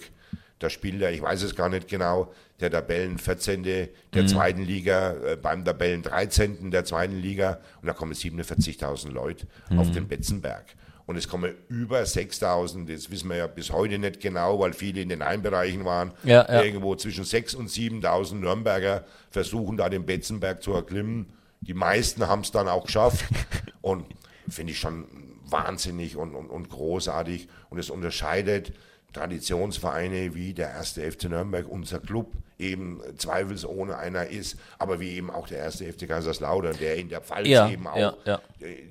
[0.62, 3.64] da spielt er, ich weiß es gar nicht genau, der Tabellen 14.
[3.64, 4.28] der mhm.
[4.28, 6.70] zweiten Liga, äh, beim Tabellen 13.
[6.72, 9.80] der zweiten Liga und da kommen 47.000 Leute mhm.
[9.80, 10.66] auf den Betzenberg.
[11.08, 15.02] Und es kommen über 6000, das wissen wir ja bis heute nicht genau, weil viele
[15.02, 16.12] in den Heimbereichen waren.
[16.24, 16.62] Ja, ja.
[16.62, 21.34] Irgendwo zwischen 6 und 7000 Nürnberger versuchen da den Betzenberg zu erklimmen.
[21.62, 23.26] Die meisten haben es dann auch geschafft.
[23.82, 24.06] und
[24.48, 25.06] finde ich schon
[25.48, 27.50] wahnsinnig und, und, und großartig.
[27.70, 28.72] Und es unterscheidet
[29.14, 35.30] Traditionsvereine wie der erste FC Nürnberg, unser Club, eben zweifelsohne einer ist, aber wie eben
[35.30, 38.42] auch der erste FC Kaiserslautern, der in der Pfalz ja, eben auch ja, ja.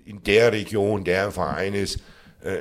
[0.05, 2.01] in der Region der Verein ist,
[2.43, 2.61] äh,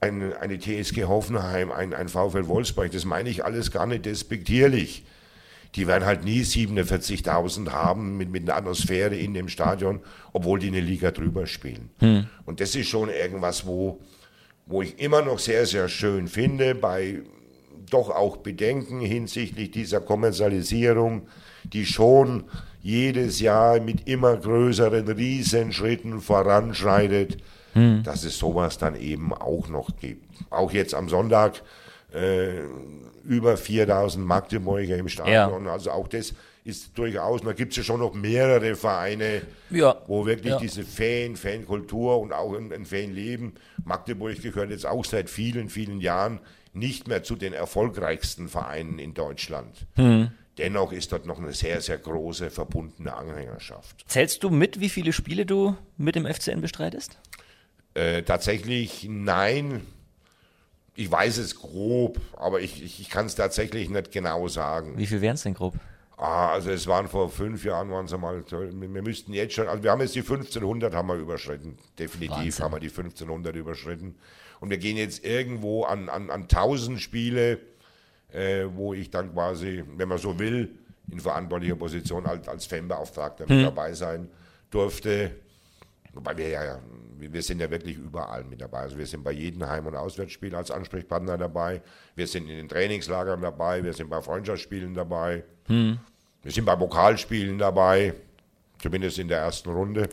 [0.00, 5.04] eine, eine TSG Hoffenheim, ein, ein VfL Wolfsburg, das meine ich alles gar nicht despektierlich.
[5.76, 10.00] Die werden halt nie 47.000 haben mit, mit einer Atmosphäre in dem Stadion,
[10.32, 11.90] obwohl die eine Liga drüber spielen.
[12.00, 12.26] Hm.
[12.44, 14.00] Und das ist schon irgendwas, wo,
[14.70, 17.20] wo ich immer noch sehr, sehr schön finde, bei
[17.90, 21.26] doch auch Bedenken hinsichtlich dieser Kommerzialisierung,
[21.64, 22.44] die schon
[22.80, 27.38] jedes Jahr mit immer größeren Riesenschritten voranschreitet,
[27.74, 28.04] hm.
[28.04, 30.24] dass es sowas dann eben auch noch gibt.
[30.50, 31.62] Auch jetzt am Sonntag
[32.14, 32.60] äh,
[33.24, 35.72] über 4000 Magdeburger im Stadion, ja.
[35.72, 36.32] also auch das
[36.64, 39.96] ist durchaus, da gibt es ja schon noch mehrere Vereine, ja.
[40.06, 40.58] wo wirklich ja.
[40.58, 46.00] diese Fan, Fankultur und auch ein, ein Fanleben, Magdeburg gehört jetzt auch seit vielen, vielen
[46.00, 46.40] Jahren
[46.72, 49.86] nicht mehr zu den erfolgreichsten Vereinen in Deutschland.
[49.96, 50.30] Hm.
[50.58, 54.04] Dennoch ist dort noch eine sehr, sehr große verbundene Anhängerschaft.
[54.06, 57.18] Zählst du mit, wie viele Spiele du mit dem FCN bestreitest?
[57.94, 59.86] Äh, tatsächlich nein.
[60.94, 64.98] Ich weiß es grob, aber ich, ich, ich kann es tatsächlich nicht genau sagen.
[64.98, 65.74] Wie viel wären es denn grob?
[66.22, 69.82] Ah, also es waren vor fünf Jahren, waren es einmal, wir müssten jetzt schon, also
[69.82, 72.64] wir haben jetzt die 1500 haben wir überschritten, definitiv Wahnsinn.
[72.64, 74.16] haben wir die 1500 überschritten.
[74.60, 77.58] Und wir gehen jetzt irgendwo an, an, an 1000 Spiele,
[78.34, 80.78] äh, wo ich dann quasi, wenn man so will,
[81.10, 83.56] in verantwortlicher Position als, als Fanbeauftragter hm.
[83.56, 84.28] mit dabei sein
[84.70, 85.36] durfte.
[86.12, 86.80] Wobei wir ja,
[87.16, 88.80] wir sind ja wirklich überall mit dabei.
[88.80, 91.80] Also wir sind bei jedem Heim- und Auswärtsspiel als Ansprechpartner dabei.
[92.14, 93.82] Wir sind in den Trainingslagern dabei.
[93.82, 95.44] Wir sind bei Freundschaftsspielen dabei.
[95.64, 95.98] Hm.
[96.42, 98.14] Wir sind bei Pokalspielen dabei,
[98.80, 100.08] zumindest in der ersten Runde.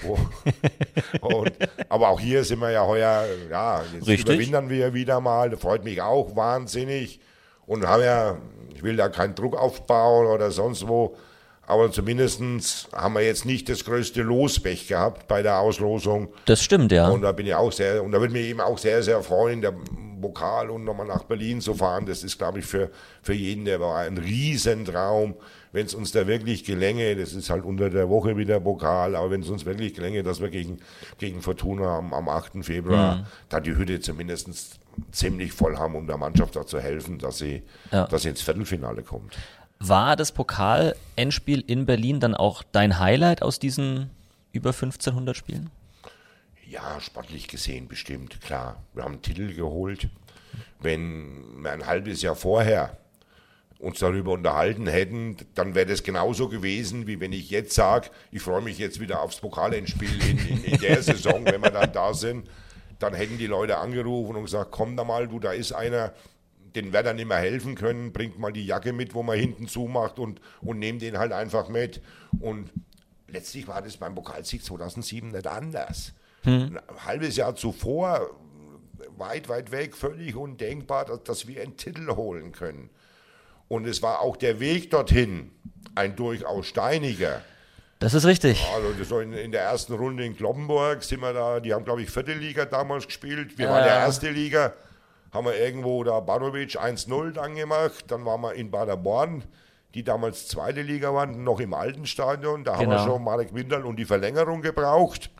[1.20, 1.52] und,
[1.88, 4.26] aber auch hier sind wir ja heuer, ja, jetzt Richtig.
[4.26, 5.50] überwintern wir wieder mal.
[5.50, 7.20] Das freut mich auch wahnsinnig.
[7.66, 8.38] Und haben ja,
[8.74, 11.16] ich will da keinen Druck aufbauen oder sonst wo,
[11.68, 12.42] aber zumindest
[12.92, 16.32] haben wir jetzt nicht das größte Lospech gehabt bei der Auslosung.
[16.46, 17.08] Das stimmt, ja.
[17.08, 19.60] Und da bin ich auch sehr, und da würde mich eben auch sehr, sehr freuen,
[19.60, 19.74] der
[20.18, 22.06] Pokal und nochmal nach Berlin zu fahren.
[22.06, 22.90] Das ist, glaube ich, für,
[23.22, 25.34] für jeden, der war ein Riesentraum
[25.72, 29.30] wenn es uns da wirklich gelänge, das ist halt unter der Woche wieder Pokal, aber
[29.30, 30.78] wenn es uns wirklich gelänge, dass wir gegen,
[31.18, 32.64] gegen Fortuna am, am 8.
[32.64, 33.26] Februar mhm.
[33.48, 34.78] da die Hütte zumindest
[35.12, 38.06] ziemlich voll haben, um der Mannschaft auch zu helfen, dass sie, ja.
[38.06, 39.36] dass sie ins Viertelfinale kommt.
[39.78, 44.10] War das Pokal-Endspiel in Berlin dann auch dein Highlight aus diesen
[44.52, 45.70] über 1500 Spielen?
[46.66, 48.82] Ja, sportlich gesehen bestimmt, klar.
[48.92, 50.08] Wir haben einen Titel geholt.
[50.80, 52.98] Wenn wir ein halbes Jahr vorher
[53.78, 58.42] uns darüber unterhalten hätten, dann wäre das genauso gewesen, wie wenn ich jetzt sage, ich
[58.42, 62.12] freue mich jetzt wieder aufs Pokalendspiel in, in, in der Saison, wenn wir dann da
[62.12, 62.48] sind.
[62.98, 66.12] Dann hätten die Leute angerufen und gesagt, komm da mal, du, da ist einer,
[66.74, 70.18] den Werder nicht mehr helfen können, bringt mal die Jacke mit, wo man hinten zumacht
[70.18, 72.02] und, und nehmt den halt einfach mit.
[72.40, 72.72] Und
[73.28, 76.14] letztlich war das beim Pokalsieg 2007 nicht anders.
[76.42, 76.78] Hm.
[76.88, 78.28] Ein halbes Jahr zuvor,
[79.16, 82.90] weit, weit weg, völlig undenkbar, dass, dass wir einen Titel holen können.
[83.68, 85.50] Und es war auch der Weg dorthin
[85.94, 87.42] ein durchaus steiniger.
[87.98, 88.64] Das ist richtig.
[88.74, 92.02] Also so in, in, der ersten Runde in Kloppenburg sind wir da, die haben glaube
[92.02, 93.58] ich vierte Liga damals gespielt.
[93.58, 93.70] Wir äh.
[93.70, 94.72] waren der erste Liga,
[95.32, 98.04] haben wir irgendwo da Banovic 1-0 dann gemacht.
[98.08, 99.42] Dann waren wir in Baderborn,
[99.94, 102.62] die damals zweite Liga waren, noch im alten Stadion.
[102.62, 102.82] Da genau.
[102.82, 103.14] haben wir genau.
[103.14, 105.30] schon Marek Winterl und die Verlängerung gebraucht.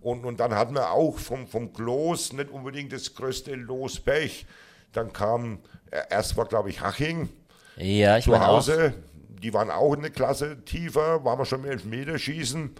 [0.00, 4.44] Und, und dann hatten wir auch vom, vom Klos nicht unbedingt das größte Lospech.
[4.92, 5.60] Dann kam,
[5.92, 7.28] äh, erst war glaube ich Haching
[7.76, 8.94] ja, ich zu Hause.
[8.96, 12.70] Auch die waren auch eine Klasse tiefer, waren wir schon im Elfmeterschießen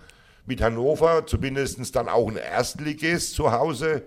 [0.47, 4.03] mit Hannover, zumindest dann auch ein Erstligist zu Hause,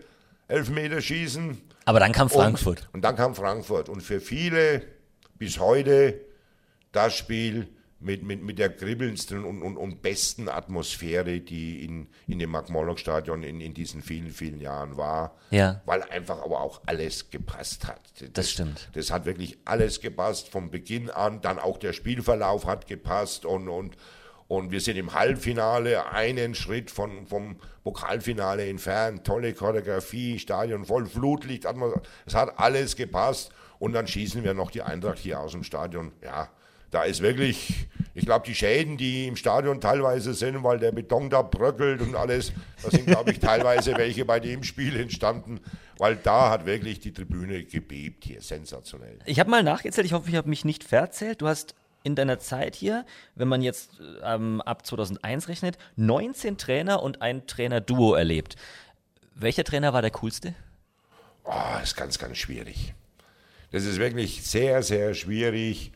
[0.47, 1.61] Elfmeterschießen.
[1.85, 2.79] Aber dann kam Frankfurt.
[2.87, 3.89] Und, und dann kam Frankfurt.
[3.89, 4.81] Und für viele
[5.37, 6.19] bis heute
[6.91, 7.67] das Spiel
[7.99, 13.41] mit, mit, mit der kribbelndsten und, und, und besten Atmosphäre, die in, in dem Mark-Morlock-Stadion
[13.41, 15.35] in, in diesen vielen, vielen Jahren war.
[15.49, 15.81] Ja.
[15.85, 18.01] Weil einfach aber auch alles gepasst hat.
[18.19, 18.89] Das, das, stimmt.
[18.93, 21.41] Das hat wirklich alles gepasst vom Beginn an.
[21.41, 23.97] Dann auch der Spielverlauf hat gepasst und, und,
[24.47, 29.25] und wir sind im Halbfinale einen Schritt von, vom Pokalfinale entfernt.
[29.25, 31.65] Tolle Choreografie, Stadion voll Flutlicht.
[32.27, 33.51] Es hat alles gepasst.
[33.79, 36.11] Und dann schießen wir noch die Eintracht hier aus dem Stadion.
[36.23, 36.49] Ja,
[36.91, 41.29] da ist wirklich, ich glaube, die Schäden, die im Stadion teilweise sind, weil der Beton
[41.29, 45.59] da bröckelt und alles, da sind, glaube ich, teilweise welche bei dem Spiel entstanden,
[45.97, 49.19] weil da hat wirklich die Tribüne gebebt hier, sensationell.
[49.25, 51.41] Ich habe mal nachgezählt, ich hoffe, ich habe mich nicht verzählt.
[51.41, 57.03] Du hast in deiner Zeit hier, wenn man jetzt ähm, ab 2001 rechnet, 19 Trainer
[57.03, 58.55] und ein Trainer-Duo erlebt.
[59.35, 60.55] Welcher Trainer war der coolste?
[61.43, 62.93] Oh, das ist ganz, ganz schwierig.
[63.71, 65.91] Das ist wirklich sehr, sehr schwierig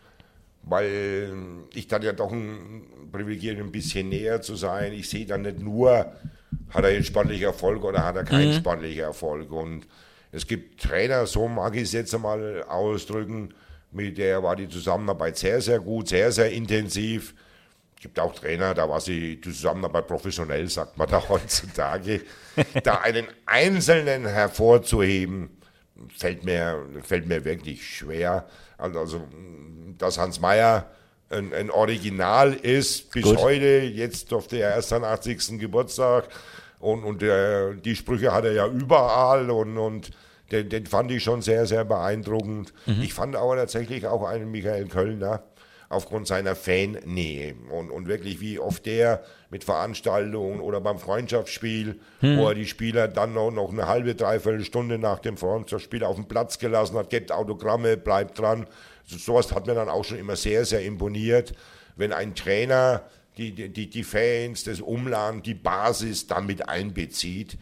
[0.64, 1.34] weil
[1.74, 4.94] ich dann ja doch ein privilegiert, ein bisschen näher zu sein.
[4.94, 6.14] Ich sehe dann nicht nur,
[6.70, 8.58] hat er jetzt sportlichen Erfolg oder hat er keinen mhm.
[8.58, 9.52] sportlichen Erfolg.
[9.52, 9.88] Und
[10.32, 13.54] es gibt Trainer, so mag ich es jetzt einmal ausdrücken,
[13.92, 17.36] mit der war die Zusammenarbeit sehr, sehr gut, sehr, sehr intensiv.
[17.98, 22.22] Es gibt auch Trainer, da war sie die Zusammenarbeit professionell, sagt man da heutzutage.
[22.84, 25.50] da einen Einzelnen hervorzuheben,
[26.16, 28.48] fällt mir, fällt mir wirklich schwer.
[28.78, 29.28] Also,
[29.98, 30.90] dass Hans Meyer
[31.30, 33.38] ein, ein Original ist bis Gut.
[33.38, 33.82] heute.
[33.82, 35.60] Jetzt durfte er erst seinen 80.
[35.60, 36.30] Geburtstag
[36.80, 40.12] und, und der, die Sprüche hat er ja überall und, und
[40.52, 42.74] den, den fand ich schon sehr, sehr beeindruckend.
[42.86, 43.02] Mhm.
[43.02, 45.44] Ich fand aber tatsächlich auch einen Michael Kölner
[45.92, 52.38] aufgrund seiner Fannähe und, und wirklich wie oft der mit Veranstaltungen oder beim Freundschaftsspiel, hm.
[52.38, 56.16] wo er die Spieler dann noch, noch eine halbe, dreiviertel Stunde nach dem Freundschaftsspiel auf
[56.16, 58.68] den Platz gelassen hat, gibt Autogramme, bleibt dran.
[59.06, 61.54] So, sowas hat mir dann auch schon immer sehr, sehr imponiert,
[61.98, 63.04] wenn ein Trainer
[63.38, 67.58] die, die, die Fans, das Umland, die Basis damit einbezieht.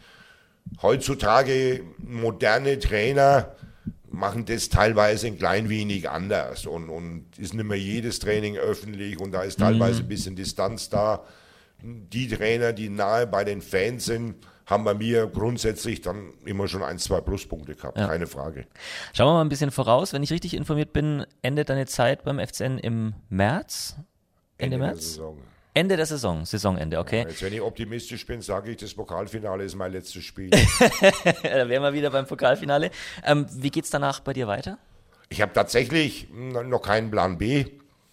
[0.82, 3.56] Heutzutage moderne Trainer,
[4.10, 9.18] machen das teilweise ein klein wenig anders und, und ist nicht mehr jedes Training öffentlich
[9.18, 10.06] und da ist teilweise mhm.
[10.06, 11.24] ein bisschen Distanz da.
[11.82, 14.34] Die Trainer, die nahe bei den Fans sind,
[14.66, 18.06] haben bei mir grundsätzlich dann immer schon ein, zwei Pluspunkte gehabt, ja.
[18.06, 18.66] keine Frage.
[19.12, 20.12] Schauen wir mal ein bisschen voraus.
[20.12, 23.96] Wenn ich richtig informiert bin, endet deine Zeit beim FCN im März?
[24.58, 25.20] Ende, Ende März?
[25.72, 27.22] Ende der Saison, Saisonende, okay.
[27.22, 30.50] Ja, jetzt, wenn ich optimistisch bin, sage ich, das Pokalfinale ist mein letztes Spiel.
[31.42, 32.90] da wären wir wieder beim Pokalfinale.
[33.24, 34.78] Ähm, wie geht es danach bei dir weiter?
[35.28, 37.66] Ich habe tatsächlich noch keinen Plan B,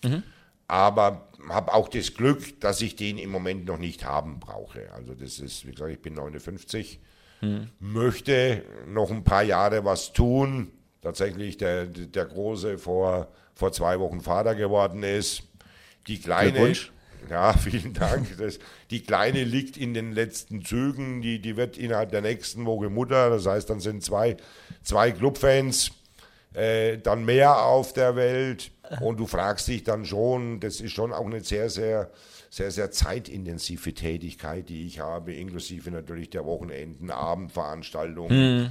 [0.03, 0.21] mhm.
[0.67, 4.91] aber habe auch das Glück, dass ich den im Moment noch nicht haben brauche.
[4.93, 6.99] Also das ist, wie gesagt, ich bin 59,
[7.41, 7.69] mhm.
[7.79, 10.71] möchte noch ein paar Jahre was tun.
[11.01, 15.43] Tatsächlich der, der Große vor, vor zwei Wochen Vater geworden ist.
[16.05, 16.73] Die Kleine
[17.29, 18.37] ja, vielen Dank.
[18.37, 21.21] Das, die Kleine liegt in den letzten Zügen.
[21.21, 23.29] Die, die wird innerhalb der nächsten Woche Mutter.
[23.29, 24.37] Das heißt, dann sind zwei,
[24.83, 25.91] zwei Clubfans
[26.53, 28.71] äh, dann mehr auf der Welt.
[29.01, 32.09] Und du fragst dich dann schon, das ist schon auch eine sehr, sehr,
[32.49, 38.29] sehr, sehr zeitintensive Tätigkeit, die ich habe, inklusive natürlich der Wochenenden, Abendveranstaltungen.
[38.29, 38.69] Hm.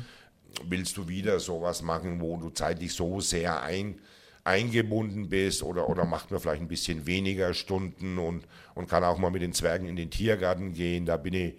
[0.64, 4.00] Willst du wieder sowas machen, wo du zeitlich so sehr ein
[4.46, 9.18] eingebunden bist oder, oder macht man vielleicht ein bisschen weniger Stunden und, und kann auch
[9.18, 11.04] mal mit den Zwergen in den Tiergarten gehen.
[11.04, 11.54] Da bin ich,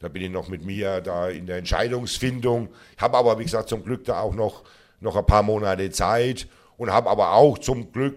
[0.00, 2.68] da bin ich noch mit mir da in der Entscheidungsfindung.
[2.96, 4.62] Habe aber, wie gesagt, zum Glück da auch noch,
[5.00, 6.46] noch ein paar Monate Zeit
[6.76, 8.16] und habe aber auch zum Glück,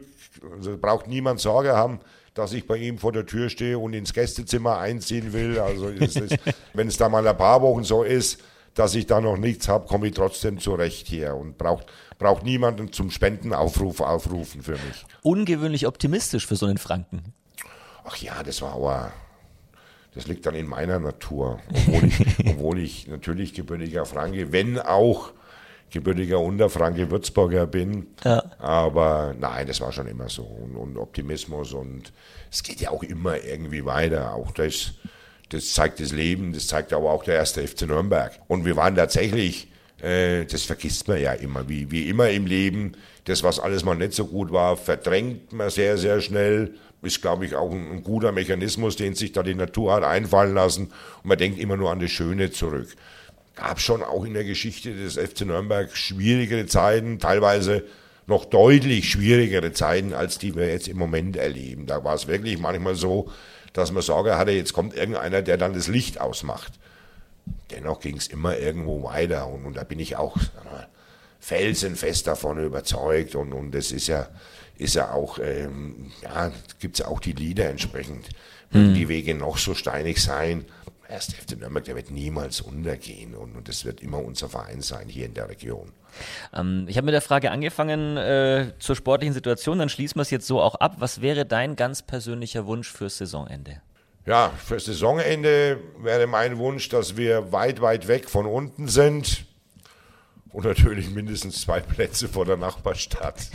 [0.56, 2.00] also braucht niemand Sorge haben,
[2.36, 5.60] dass ich bei ihm vor der Tür stehe und ins Gästezimmer einziehen will.
[5.60, 5.88] Also
[6.74, 8.40] wenn es da mal ein paar Wochen so ist,
[8.74, 11.88] dass ich da noch nichts habe, komme ich trotzdem zurecht hier und braucht
[12.22, 15.06] braucht niemanden zum Spendenaufruf aufrufen für mich.
[15.24, 17.34] Ungewöhnlich optimistisch für so einen Franken.
[18.04, 19.12] Ach ja, das war aber,
[20.14, 21.60] das liegt dann in meiner Natur.
[21.70, 25.32] Obwohl ich, obwohl ich natürlich gebürtiger Franke, wenn auch
[25.90, 28.08] gebürtiger Unterfranke Würzburger bin.
[28.24, 28.44] Ja.
[28.60, 30.44] Aber nein, das war schon immer so.
[30.44, 32.14] Und, und, Optimismus und
[32.52, 34.36] es geht ja auch immer irgendwie weiter.
[34.36, 34.94] Auch das,
[35.54, 38.40] das zeigt das Leben, das zeigt aber auch der erste FC Nürnberg.
[38.48, 39.68] Und wir waren tatsächlich
[40.02, 42.94] äh, das vergisst man ja immer, wie, wie immer im Leben.
[43.26, 46.76] Das, was alles mal nicht so gut war, verdrängt man sehr, sehr schnell.
[47.04, 50.54] Ist, glaube ich, auch ein, ein guter Mechanismus, den sich da die Natur hat einfallen
[50.54, 50.88] lassen.
[50.88, 52.90] Und man denkt immer nur an das Schöne zurück.
[53.56, 57.84] Gab schon auch in der Geschichte des FC Nürnberg schwierigere Zeiten, teilweise
[58.28, 61.86] noch deutlich schwierigere Zeiten, als die wir jetzt im Moment erleben.
[61.86, 63.30] Da war es wirklich manchmal so,
[63.74, 66.74] dass man Sorge hatte, jetzt kommt irgendeiner, der dann das Licht ausmacht
[67.72, 70.88] dennoch ging es immer irgendwo weiter und, und da bin ich auch mal,
[71.40, 74.28] felsenfest davon überzeugt und, und das ist ja,
[74.78, 78.30] ist ja auch, ähm, ja, gibt es ja auch die Lieder entsprechend.
[78.72, 78.94] Hm.
[78.94, 80.64] die Wege noch so steinig sein,
[81.10, 85.10] erst FC Nürnberg, der wird niemals untergehen und, und das wird immer unser Verein sein
[85.10, 85.92] hier in der Region.
[86.54, 90.32] Ähm, ich habe mit der Frage angefangen äh, zur sportlichen Situation, dann schließen wir es
[90.32, 90.96] jetzt so auch ab.
[91.00, 93.82] Was wäre dein ganz persönlicher Wunsch fürs Saisonende?
[94.26, 99.46] Ja, für Saisonende wäre mein Wunsch, dass wir weit, weit weg von unten sind
[100.52, 103.48] und natürlich mindestens zwei Plätze vor der Nachbarstadt.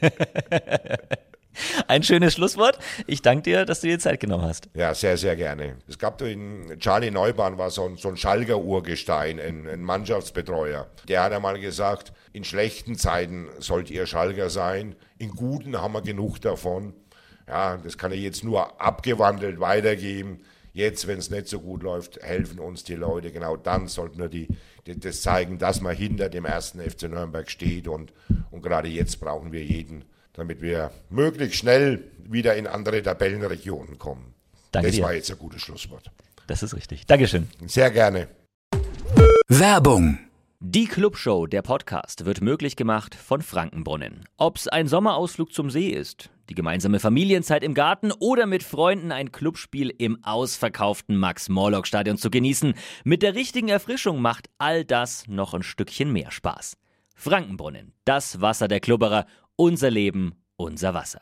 [1.88, 2.78] Ein schönes Schlusswort.
[3.06, 4.68] Ich danke dir, dass du dir Zeit genommen hast.
[4.74, 5.76] Ja, sehr, sehr gerne.
[5.88, 10.88] Es gab in Charlie Neubahn war so ein, so ein Schalker Urgestein, ein, ein Mannschaftsbetreuer.
[11.08, 16.02] Der hat einmal gesagt, in schlechten Zeiten sollt ihr Schalker sein, in guten haben wir
[16.02, 16.94] genug davon.
[17.46, 20.40] Ja, das kann ich jetzt nur abgewandelt weitergeben.
[20.72, 23.30] Jetzt, wenn es nicht so gut läuft, helfen uns die Leute.
[23.30, 24.48] Genau dann sollten wir die,
[24.86, 27.86] die, das zeigen, dass man hinter dem ersten FC Nürnberg steht.
[27.86, 28.12] Und,
[28.50, 30.04] und gerade jetzt brauchen wir jeden,
[30.34, 34.34] damit wir möglichst schnell wieder in andere Tabellenregionen kommen.
[34.72, 35.04] Danke das dir.
[35.04, 36.10] war jetzt ein gutes Schlusswort.
[36.46, 37.06] Das ist richtig.
[37.06, 37.48] Dankeschön.
[37.66, 38.28] Sehr gerne.
[39.48, 40.18] Werbung
[40.66, 44.24] die Clubshow, der Podcast, wird möglich gemacht von Frankenbrunnen.
[44.38, 49.30] Ob's ein Sommerausflug zum See ist, die gemeinsame Familienzeit im Garten oder mit Freunden ein
[49.30, 52.72] Clubspiel im ausverkauften Max-Morlock-Stadion zu genießen,
[53.04, 56.78] mit der richtigen Erfrischung macht all das noch ein Stückchen mehr Spaß.
[57.14, 61.20] Frankenbrunnen, das Wasser der Klubberer, unser Leben, unser Wasser.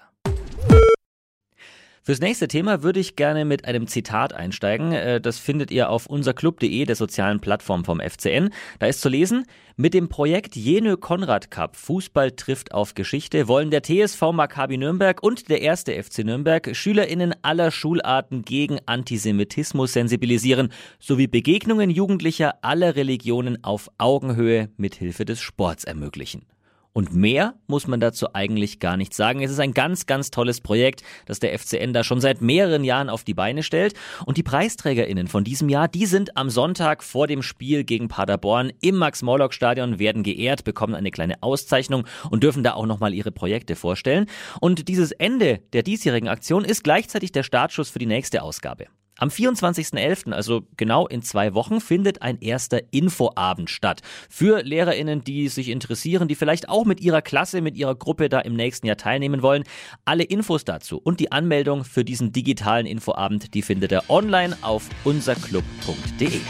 [2.05, 4.91] Fürs nächste Thema würde ich gerne mit einem Zitat einsteigen.
[4.91, 8.51] Äh, das findet ihr auf unserclub.de, der sozialen Plattform vom FCN.
[8.81, 9.45] Da ist zu lesen,
[9.77, 15.23] mit dem Projekt Jenö Konrad Cup Fußball trifft auf Geschichte wollen der TSV Maccabi Nürnberg
[15.23, 22.97] und der erste FC Nürnberg SchülerInnen aller Schularten gegen Antisemitismus sensibilisieren sowie Begegnungen Jugendlicher aller
[22.97, 26.47] Religionen auf Augenhöhe mit Hilfe des Sports ermöglichen.
[26.93, 29.43] Und mehr muss man dazu eigentlich gar nicht sagen.
[29.43, 33.09] Es ist ein ganz, ganz tolles Projekt, das der FCN da schon seit mehreren Jahren
[33.09, 33.95] auf die Beine stellt.
[34.27, 38.73] Und die PreisträgerInnen von diesem Jahr, die sind am Sonntag vor dem Spiel gegen Paderborn
[38.83, 43.75] im Max-Morlock-Stadion, werden geehrt, bekommen eine kleine Auszeichnung und dürfen da auch nochmal ihre Projekte
[43.75, 44.27] vorstellen.
[44.61, 48.87] Und dieses Ende der diesjährigen Aktion ist gleichzeitig der Startschuss für die nächste Ausgabe.
[49.23, 54.01] Am 24.11., also genau in zwei Wochen, findet ein erster Infoabend statt.
[54.29, 58.41] Für LehrerInnen, die sich interessieren, die vielleicht auch mit ihrer Klasse, mit ihrer Gruppe da
[58.41, 59.63] im nächsten Jahr teilnehmen wollen.
[60.05, 64.89] Alle Infos dazu und die Anmeldung für diesen digitalen Infoabend, die findet ihr online auf
[65.05, 66.41] unserclub.de.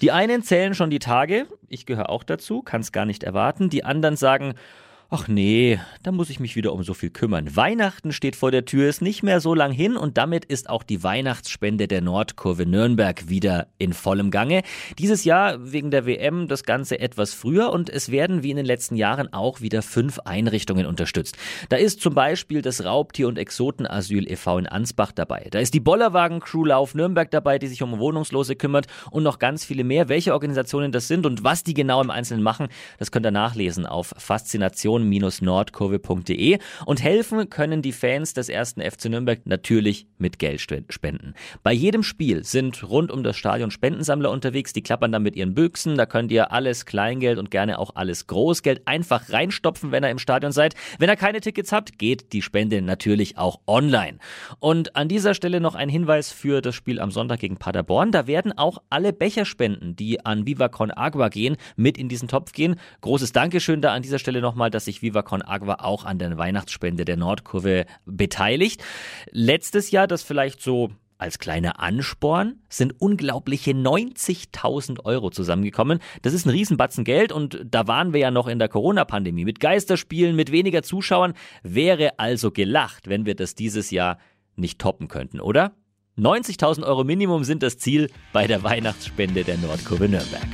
[0.00, 3.68] Die einen zählen schon die Tage, ich gehöre auch dazu, kann es gar nicht erwarten.
[3.68, 4.54] Die anderen sagen,
[5.12, 7.56] Ach nee, da muss ich mich wieder um so viel kümmern.
[7.56, 10.84] Weihnachten steht vor der Tür, ist nicht mehr so lang hin und damit ist auch
[10.84, 14.62] die Weihnachtsspende der Nordkurve Nürnberg wieder in vollem Gange.
[15.00, 18.64] Dieses Jahr wegen der WM das Ganze etwas früher und es werden wie in den
[18.64, 21.36] letzten Jahren auch wieder fünf Einrichtungen unterstützt.
[21.70, 24.58] Da ist zum Beispiel das Raubtier- und Exotenasyl e.V.
[24.58, 25.48] in Ansbach dabei.
[25.50, 29.64] Da ist die Bollerwagen-Crew Lauf Nürnberg dabei, die sich um Wohnungslose kümmert und noch ganz
[29.64, 30.08] viele mehr.
[30.08, 32.68] Welche Organisationen das sind und was die genau im Einzelnen machen,
[33.00, 39.06] das könnt ihr nachlesen auf Faszination nordkurve.de und helfen können die Fans des ersten FC
[39.06, 41.34] Nürnberg natürlich mit Geld spenden.
[41.62, 45.54] Bei jedem Spiel sind rund um das Stadion Spendensammler unterwegs, die klappern dann mit ihren
[45.54, 50.10] Büchsen, da könnt ihr alles Kleingeld und gerne auch alles Großgeld einfach reinstopfen, wenn ihr
[50.10, 50.74] im Stadion seid.
[50.98, 54.18] Wenn ihr keine Tickets habt, geht die Spende natürlich auch online.
[54.58, 58.12] Und an dieser Stelle noch ein Hinweis für das Spiel am Sonntag gegen Paderborn.
[58.12, 62.52] Da werden auch alle Becherspenden, die an Viva Con Agua gehen, mit in diesen Topf
[62.52, 62.76] gehen.
[63.00, 67.04] Großes Dankeschön da an dieser Stelle nochmal, dass sich Viva Agua auch an der Weihnachtsspende
[67.04, 68.82] der Nordkurve beteiligt.
[69.30, 75.98] Letztes Jahr, das vielleicht so als kleiner Ansporn sind unglaubliche 90.000 Euro zusammengekommen.
[76.22, 79.44] Das ist ein Riesenbatzen Geld und da waren wir ja noch in der Corona-Pandemie.
[79.44, 84.18] Mit Geisterspielen, mit weniger Zuschauern wäre also gelacht, wenn wir das dieses Jahr
[84.56, 85.72] nicht toppen könnten, oder?
[86.18, 90.46] 90.000 Euro Minimum sind das Ziel bei der Weihnachtsspende der Nordkurve Nürnberg.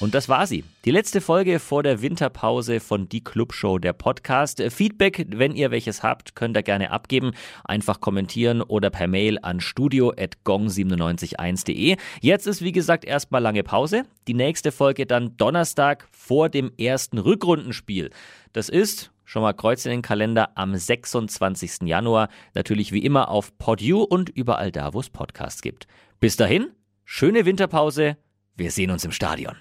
[0.00, 0.64] Und das war sie.
[0.86, 4.62] Die letzte Folge vor der Winterpause von Die Clubshow, der Podcast.
[4.70, 7.32] Feedback, wenn ihr welches habt, könnt ihr gerne abgeben.
[7.64, 11.98] Einfach kommentieren oder per Mail an studio.gong971.de.
[12.22, 14.04] Jetzt ist, wie gesagt, erstmal lange Pause.
[14.26, 18.08] Die nächste Folge dann Donnerstag vor dem ersten Rückrundenspiel.
[18.54, 21.82] Das ist, schon mal Kreuz in den Kalender, am 26.
[21.82, 22.30] Januar.
[22.54, 25.86] Natürlich wie immer auf Podu und überall da, wo es Podcasts gibt.
[26.20, 26.70] Bis dahin,
[27.04, 28.16] schöne Winterpause.
[28.56, 29.56] Wir sehen uns im Stadion.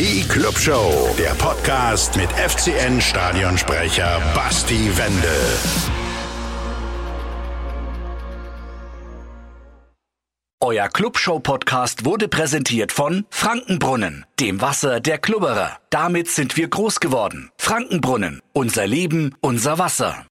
[0.00, 5.30] Die Clubshow, der Podcast mit FCN Stadionsprecher Basti Wendel.
[10.62, 15.76] Euer Clubshow-Podcast wurde präsentiert von Frankenbrunnen, dem Wasser der Klubberer.
[15.90, 17.50] Damit sind wir groß geworden.
[17.58, 20.24] Frankenbrunnen, unser Leben, unser Wasser.